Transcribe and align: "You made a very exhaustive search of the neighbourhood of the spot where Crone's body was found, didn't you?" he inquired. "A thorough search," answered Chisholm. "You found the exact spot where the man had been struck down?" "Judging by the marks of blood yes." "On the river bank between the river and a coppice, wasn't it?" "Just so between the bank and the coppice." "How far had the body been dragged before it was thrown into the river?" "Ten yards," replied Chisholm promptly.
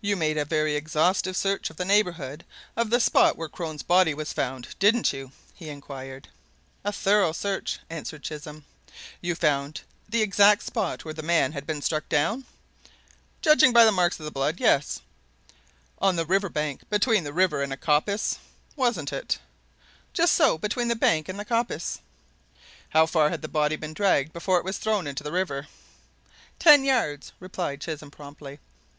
"You 0.00 0.16
made 0.16 0.38
a 0.38 0.46
very 0.46 0.76
exhaustive 0.76 1.36
search 1.36 1.68
of 1.68 1.76
the 1.76 1.84
neighbourhood 1.84 2.46
of 2.74 2.88
the 2.88 2.98
spot 2.98 3.36
where 3.36 3.50
Crone's 3.50 3.82
body 3.82 4.14
was 4.14 4.32
found, 4.32 4.74
didn't 4.78 5.12
you?" 5.12 5.30
he 5.54 5.68
inquired. 5.68 6.28
"A 6.84 6.90
thorough 6.90 7.32
search," 7.32 7.78
answered 7.90 8.22
Chisholm. 8.22 8.64
"You 9.20 9.34
found 9.34 9.82
the 10.08 10.22
exact 10.22 10.62
spot 10.62 11.04
where 11.04 11.12
the 11.12 11.22
man 11.22 11.52
had 11.52 11.66
been 11.66 11.82
struck 11.82 12.08
down?" 12.08 12.46
"Judging 13.42 13.74
by 13.74 13.84
the 13.84 13.92
marks 13.92 14.18
of 14.18 14.32
blood 14.32 14.58
yes." 14.58 15.02
"On 15.98 16.16
the 16.16 16.24
river 16.24 16.48
bank 16.48 16.88
between 16.88 17.22
the 17.24 17.32
river 17.34 17.62
and 17.62 17.74
a 17.74 17.76
coppice, 17.76 18.38
wasn't 18.74 19.12
it?" 19.12 19.38
"Just 20.14 20.34
so 20.34 20.56
between 20.56 20.88
the 20.88 20.96
bank 20.96 21.28
and 21.28 21.38
the 21.38 21.44
coppice." 21.44 21.98
"How 22.88 23.04
far 23.04 23.28
had 23.28 23.42
the 23.42 23.48
body 23.48 23.76
been 23.76 23.92
dragged 23.92 24.32
before 24.32 24.56
it 24.56 24.64
was 24.64 24.78
thrown 24.78 25.06
into 25.06 25.22
the 25.22 25.30
river?" 25.30 25.68
"Ten 26.58 26.84
yards," 26.84 27.32
replied 27.38 27.82
Chisholm 27.82 28.10
promptly. 28.10 28.58